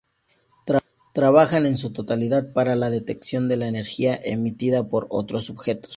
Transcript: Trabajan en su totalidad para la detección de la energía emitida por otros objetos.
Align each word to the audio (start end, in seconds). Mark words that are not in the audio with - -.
Trabajan 1.13 1.67
en 1.67 1.77
su 1.77 1.93
totalidad 1.93 2.53
para 2.53 2.75
la 2.75 2.89
detección 2.89 3.47
de 3.47 3.55
la 3.57 3.67
energía 3.67 4.19
emitida 4.23 4.89
por 4.89 5.05
otros 5.11 5.51
objetos. 5.51 5.89